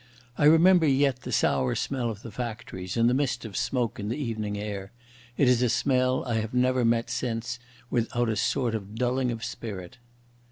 [0.35, 4.09] I remember yet the sour smell of the factories and the mist of smoke in
[4.09, 4.91] the evening air.
[5.37, 7.59] It is a smell I have never met since
[7.91, 9.99] without a sort of dulling of spirit.